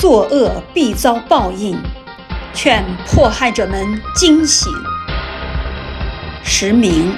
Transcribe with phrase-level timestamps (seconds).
[0.00, 1.76] 作恶必遭报应，
[2.54, 4.72] 劝迫害者们惊醒。
[6.44, 7.12] 实名。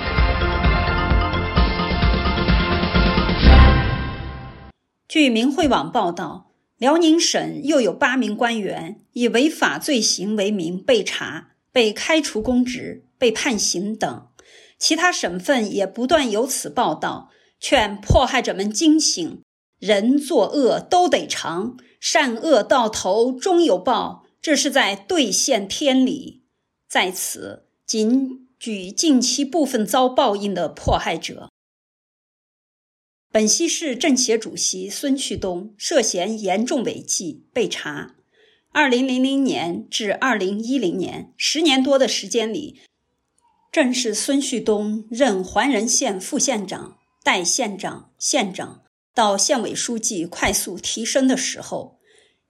[5.07, 14.27] 据明慧网报道，辽宁省又有八名官员以违法罪行为名被查、被开除公职、被判刑等。
[14.79, 17.29] 其他省份也不断有此报道，
[17.61, 19.43] 劝迫害者们惊醒。
[19.79, 26.43] 人作恶都得偿，善恶到头终有报，这是在兑现天理。
[26.89, 31.51] 在此，仅举近期部分遭报应的迫害者：
[33.31, 38.17] 本溪市政协主席孙旭东涉嫌严重违纪被查。
[38.73, 42.81] 二零零零年至二零一零年十年多的时间里，
[43.71, 48.83] 正是孙旭东任桓仁县副县长、代县长、县长。
[49.15, 51.99] 到县委书记快速提升的时候，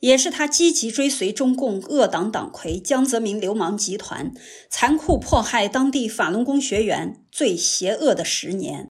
[0.00, 4.32] 也是他积极追随中共恶党党魁江泽民流氓集团
[4.70, 8.88] 残酷迫害当地法轮功学员最邪恶的十年。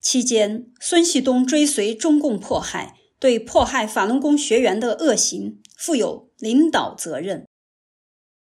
[0.00, 7.46] 期间，孙旭东追随中共迫害，对迫害法轮功学员的恶行负有领导责任。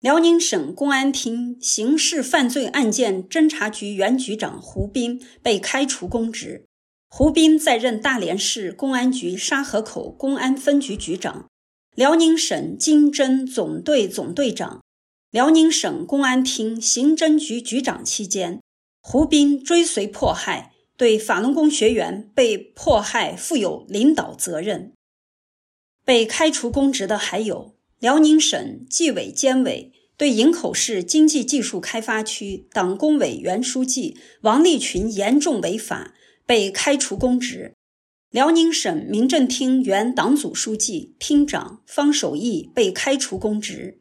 [0.01, 6.67] 辽宁省公安厅刑事犯罪案件侦查局原局长胡斌被开除公职。
[7.09, 11.49] 胡斌在任大连市公安局沙河口公安分局局长、
[11.95, 14.83] 辽宁省经侦总队总队长、
[15.31, 18.61] 辽宁省公安厅刑侦局局长期间，
[19.01, 24.93] 胡斌追随迫害，对法轮功学员被迫害负有领导责任。
[26.05, 36.13] 被开除公职的还有辽宁省纪委监委对营口市经济技术开发区党工委原书记王立群严重违法。
[36.47, 37.75] 被开除公职，
[38.31, 43.99] 辽宁省民政厅原党组书记、厅长方守义被开除公职，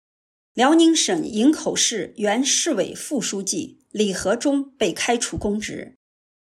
[0.54, 5.96] 辽宁省营口市原市委副书记李和忠被开除公职，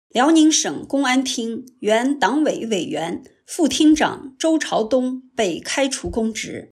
[0.09, 6.71] 辽宁省公安厅原党委委员、副厅长周朝东被开除公职，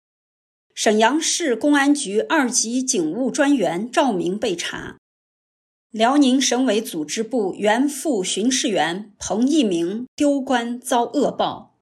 [0.75, 4.97] 沈阳市公安局二级警务专员赵明被查。
[5.93, 11.77] 辽宁省委组织部原副巡视员彭一鸣丢官遭恶报。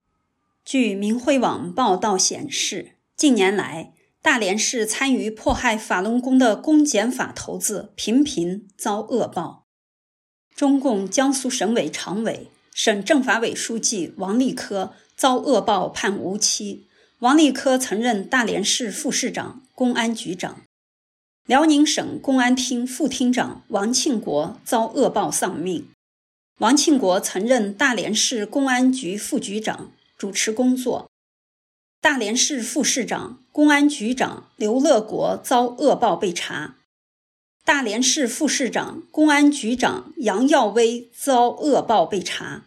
[0.65, 9.63] 据明慧网报道显示，近年来，大连市参与迫害法轮功的公检法头子频频遭恶报。
[10.53, 16.85] 中共江苏省委常委、省政法委书记王立科遭恶报判无期。
[17.19, 20.63] 王立科曾任大连市副市长、公安局长。
[21.47, 25.87] 辽宁省公安厅副厅长王庆国遭恶报丧命。
[26.59, 31.09] 王庆国曾任大连市公安局副局长，主持工作。
[31.99, 36.75] 大连市副市长、公安局长刘乐国遭恶报被查。
[37.65, 42.65] 大连市副市长、公安局长杨耀威遭恶报被查。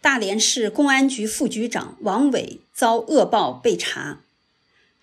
[0.00, 4.20] 大连市公安局副局长王伟遭恶报被查。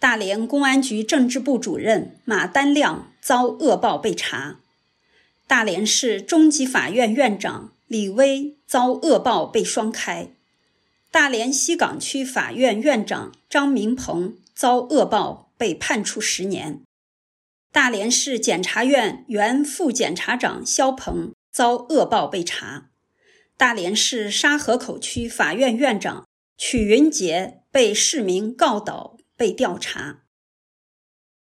[0.06, 4.60] 大连公安局政治部主任马丹亮遭恶报被查，
[5.48, 10.30] 大连市中级法院院长李威遭恶报被双开，
[11.10, 16.84] 大连西岗区法院院长张明鹏遭恶报被判处十年，
[17.72, 22.92] 大连市检察院原副检察长肖鹏遭恶报被查，
[23.58, 26.28] 大连市沙河口区法院院长
[26.60, 29.18] 曲云杰被市民告倒。
[29.38, 30.24] 被调查。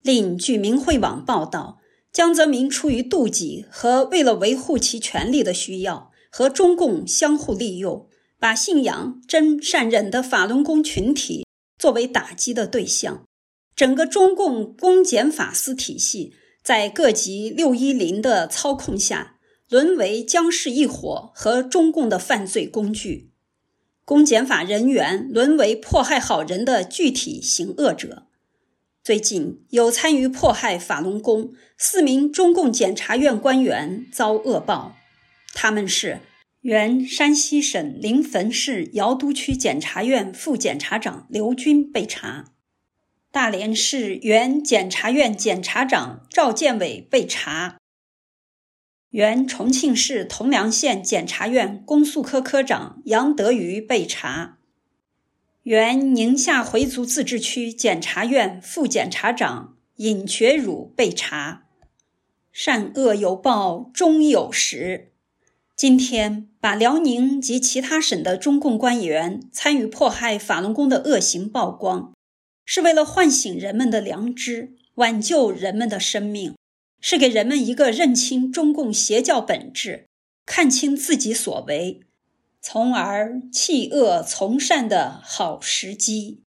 [0.02, 1.80] 另据明慧网报道，
[2.12, 8.08] 江泽民出于妒忌和为了维护其权力的需要，和中共相互利用，
[8.40, 11.46] 把信仰真善忍的法轮功群体
[11.78, 13.26] 作为打击的对象。
[13.76, 16.34] 整个中共公检法司体系
[16.64, 19.38] 在各级六一零的操控下，
[19.70, 23.34] 沦为江氏一伙和中共的犯罪工具。
[24.08, 28.26] 公检法人员沦为迫害好人的具体行恶者。
[29.04, 34.96] 最近有参与迫害法轮功四名中共检察院官员遭恶报，
[35.54, 36.22] 他们是
[36.62, 42.54] 原山西省临汾市尧都区检察院副检察长刘军被查，
[43.30, 47.78] 大连市原检察院检察长赵建伟被查。
[49.18, 54.60] 原重庆市铜梁县检察院公诉科科长杨德瑜被查，
[55.64, 61.64] 原宁夏回族自治区检察院副检察长尹觉儒被查。
[62.52, 65.12] 善恶有报，终有时。
[65.76, 72.14] 今天把辽宁及其他省的中共官员参与迫害法轮功的恶行曝光，
[72.64, 76.54] 是为了唤醒人们的良知，挽救人们的生命，
[77.00, 80.08] 是给人们一个认清中共邪教本质、
[80.46, 82.02] 看清自己所为，
[82.62, 86.42] 从而弃恶从善的好时机。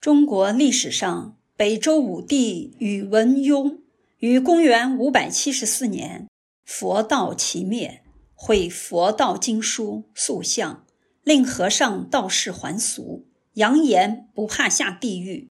[0.00, 3.78] 中国历史上，北周武帝宇文邕
[4.18, 6.28] 于公元五百七十四年，
[6.64, 8.02] 佛道齐灭，
[8.34, 10.84] 毁佛道经书塑像，
[11.22, 15.48] 令和尚道士还俗，扬言不怕下地狱。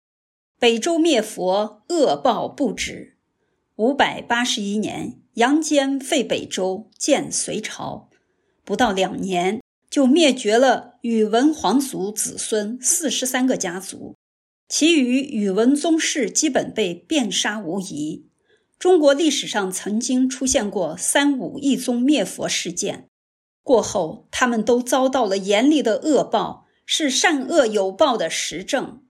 [0.58, 3.12] 北周灭佛，恶报不止。
[3.82, 8.08] 五百八十一年，杨坚废北周，建隋朝，
[8.64, 14.14] 不到两年就灭绝了宇文皇族子孙四十三个家族。
[14.69, 18.29] 其余宇文宗室基本被遍杀无疑。
[18.79, 23.08] 中国历史上曾经出现过三武一宗灭佛事件，
[23.64, 29.01] 过后他们都遭到了严厉的恶报，是善恶有报的实证。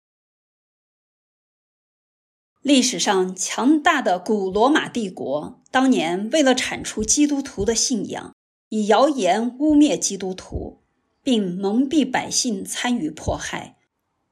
[2.63, 8.37] 历史上强大的古罗马帝国，当年为了铲除基督徒的信仰，
[8.69, 10.79] 以谣言污蔑基督徒，
[11.25, 13.79] 并蒙蔽百姓参与迫害。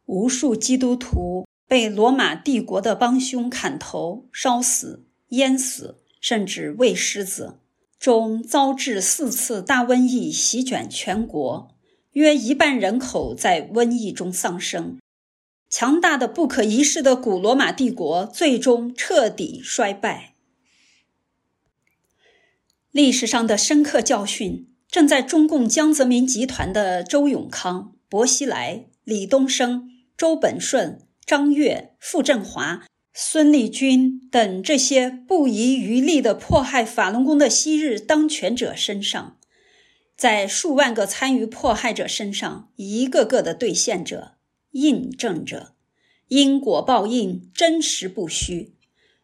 [0.06, 7.59] 无数基督徒被罗马帝国的帮凶砍头、烧死、淹死，甚至喂狮子，
[7.99, 11.75] 中遭致四次大瘟疫席卷全国，
[12.12, 14.99] 约一半人口在瘟疫中丧生。
[15.71, 20.35] 强大的、不可一世的古罗马帝国最终彻底衰败。
[22.91, 29.87] 历史上的深刻教训，正在中共江泽民集团的周永康、薄熙来、李东生。
[30.17, 32.85] 周本顺、张悦、傅政华、
[33.15, 39.39] 孙立军等这些不遗余力的迫害法轮功的昔日当权者身上，
[40.15, 44.35] 在数万个参与迫害者身上，一个个的兑现着、
[44.73, 45.75] 印证着，
[46.29, 48.75] 因果报应真实不虚。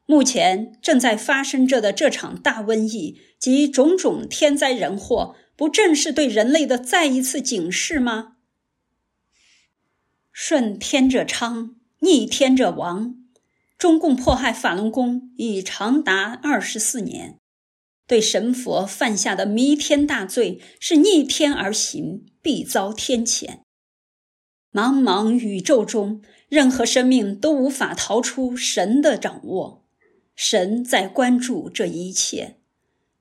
[0.06, 8.36] 目前正在发生着的这场大瘟疫及种种天灾人祸，不正是对人类的再一次警示吗？
[10.30, 13.16] 顺天者昌，逆天者亡。
[13.76, 17.38] 中共迫害法轮功已长达二十四年，
[18.06, 23.65] 对神佛犯下的弥天大罪是逆天而行，必遭天谴。
[24.76, 26.20] 茫茫宇宙中，
[26.50, 29.86] 任何生命都无法逃出神的掌握，
[30.34, 32.58] 神在关注这一切。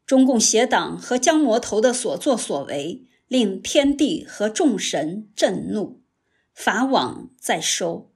[0.05, 6.01] 中共邪党和江魔头的所作所为，令天地和众神震怒。
[6.53, 8.11] 法网在收，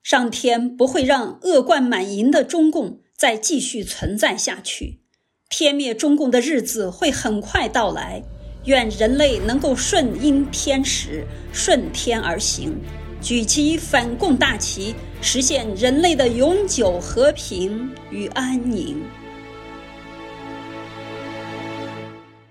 [0.00, 5.00] 上天不会让恶贯满盈的中共再继续存在下去。
[5.48, 8.22] 天灭中共的日子会很快到来。
[8.66, 12.76] 愿人类能够顺应天时，顺天而行，
[13.20, 19.02] 举起反共大旗，实现人类的永久和平与安宁。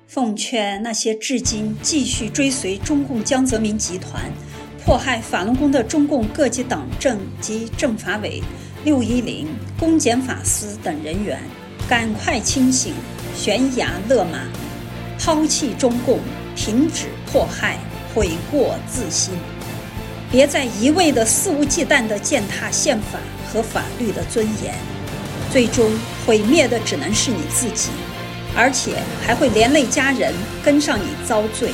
[0.07, 4.31] 奉劝那些至今继续追随中共江泽民集团。
[4.85, 8.39] 迫害法轮功的中共各级党政及政法委、
[8.83, 9.47] 六一零、
[9.79, 11.41] 公检法司等人员，
[11.89, 12.93] 赶快清醒，
[13.35, 14.47] 悬崖勒马，
[15.25, 16.19] 抛弃中共，
[16.55, 17.79] 停止迫害，
[18.13, 19.33] 悔过自新，
[20.29, 23.17] 别再一味的肆无忌惮地践踏宪法
[23.51, 24.75] 和法律的尊严，
[25.51, 25.89] 最终
[26.27, 27.89] 毁灭的只能是你自己，
[28.55, 30.31] 而且还会连累家人
[30.63, 31.71] 跟上你遭罪。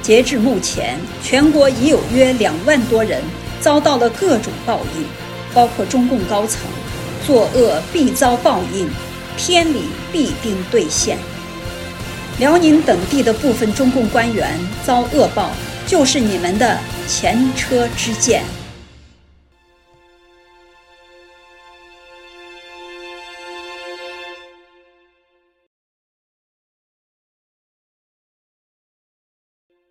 [0.00, 3.20] 截至目前，全国已有约两万多人
[3.60, 5.04] 遭到了各种报应，
[5.52, 6.60] 包括中共高层，
[7.26, 8.88] 作恶必遭报应，
[9.36, 11.18] 天理必定兑现。
[12.40, 15.50] 辽宁等地的部分中共官员遭恶报，
[15.86, 18.42] 就是你们的前车之鉴。